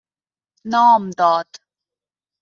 [0.65, 1.47] نام داد